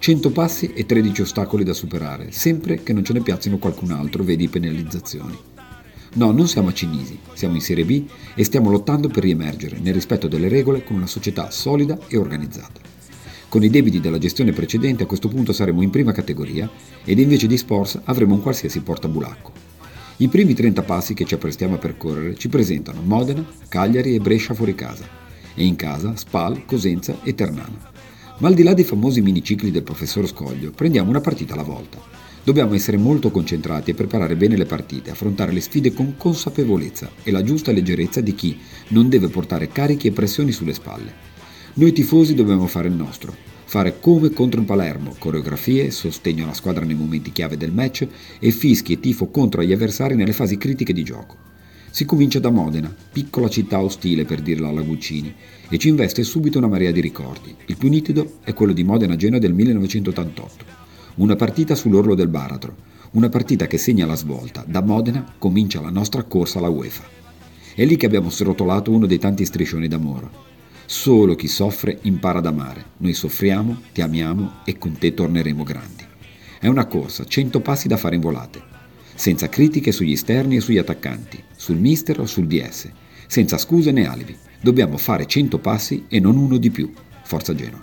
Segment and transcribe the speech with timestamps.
[0.00, 4.22] 100 passi e 13 ostacoli da superare, sempre che non ce ne piazzino qualcun altro,
[4.22, 5.36] vedi penalizzazioni.
[6.14, 8.04] No, non siamo a Cinisi, siamo in Serie B
[8.34, 12.80] e stiamo lottando per riemergere, nel rispetto delle regole, con una società solida e organizzata.
[13.48, 16.70] Con i debiti della gestione precedente a questo punto saremo in prima categoria
[17.04, 19.52] ed invece di sports avremo un qualsiasi portabulacco.
[20.18, 24.54] I primi 30 passi che ci apprestiamo a percorrere ci presentano Modena, Cagliari e Brescia
[24.54, 25.06] fuori casa,
[25.54, 27.97] e in casa Spal, Cosenza e Ternano.
[28.38, 31.98] Ma al di là dei famosi minicicli del professor Scoglio, prendiamo una partita alla volta.
[32.44, 37.32] Dobbiamo essere molto concentrati e preparare bene le partite, affrontare le sfide con consapevolezza e
[37.32, 38.56] la giusta leggerezza di chi
[38.88, 41.12] non deve portare carichi e pressioni sulle spalle.
[41.74, 46.84] Noi tifosi dobbiamo fare il nostro, fare come contro il Palermo, coreografie, sostegno alla squadra
[46.84, 48.06] nei momenti chiave del match
[48.38, 51.47] e fischi e tifo contro gli avversari nelle fasi critiche di gioco.
[51.90, 55.34] Si comincia da Modena, piccola città ostile per dirla alla Guccini,
[55.68, 57.54] e ci investe subito una marea di ricordi.
[57.66, 60.64] Il più nitido è quello di Modena-Genoa del 1988.
[61.16, 62.76] Una partita sull'orlo del baratro,
[63.12, 64.64] una partita che segna la svolta.
[64.66, 67.04] Da Modena comincia la nostra corsa alla UEFA.
[67.74, 70.28] È lì che abbiamo srotolato uno dei tanti striscioni d'amore.
[70.84, 72.84] Solo chi soffre impara ad amare.
[72.98, 76.04] Noi soffriamo, ti amiamo e con te torneremo grandi.
[76.60, 78.62] È una corsa, 100 passi da fare in volate,
[79.18, 82.88] senza critiche sugli esterni e sugli attaccanti, sul mister o sul DS,
[83.26, 84.36] senza scuse né alibi.
[84.60, 86.92] Dobbiamo fare 100 passi e non uno di più.
[87.24, 87.82] Forza Genoa.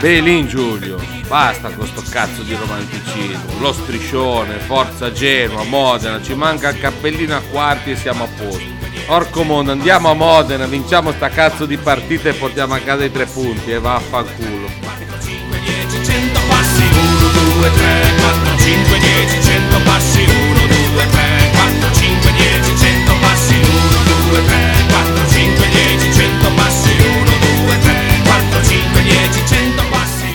[0.00, 6.68] Belin Giulio, basta con sto cazzo di romanticismo, lo striscione, Forza Genoa, Modena, ci manca
[6.68, 8.74] il cappellino a quarti e siamo a posto.
[9.08, 13.10] Orco mondo, andiamo a Modena, vinciamo sta cazzo di partita e portiamo a casa i
[13.10, 14.68] tre punti e vaffanculo.
[14.80, 21.06] 4, 5, 10, 100 passi, 1, 2, 3, 4, 5, 10, 100 passi, 1, 2,
[21.12, 23.62] 3, 4, 5, 10, 100 passi, 1,
[24.32, 27.94] 2, 3, 4, 5, 10, 100 passi, 1, 2, 3,
[28.24, 30.34] 4, 5, 10, 100 passi.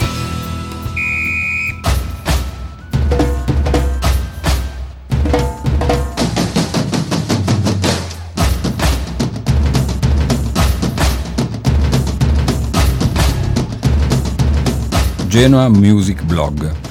[15.28, 16.91] Genoa Music Blog.